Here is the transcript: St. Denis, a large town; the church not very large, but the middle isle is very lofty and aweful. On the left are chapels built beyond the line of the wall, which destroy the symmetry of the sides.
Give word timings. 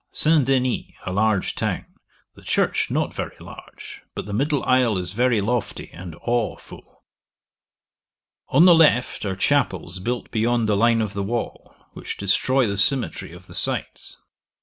St. 0.11 0.43
Denis, 0.45 0.85
a 1.05 1.13
large 1.13 1.53
town; 1.53 1.85
the 2.33 2.41
church 2.41 2.89
not 2.89 3.13
very 3.13 3.37
large, 3.39 4.01
but 4.15 4.25
the 4.25 4.33
middle 4.33 4.63
isle 4.63 4.97
is 4.97 5.11
very 5.13 5.41
lofty 5.41 5.91
and 5.93 6.15
aweful. 6.27 7.03
On 8.49 8.65
the 8.65 8.73
left 8.73 9.25
are 9.25 9.35
chapels 9.35 9.99
built 9.99 10.31
beyond 10.31 10.67
the 10.67 10.75
line 10.75 11.01
of 11.03 11.13
the 11.13 11.21
wall, 11.21 11.75
which 11.93 12.17
destroy 12.17 12.65
the 12.65 12.77
symmetry 12.77 13.31
of 13.31 13.45
the 13.45 13.53
sides. 13.53 14.17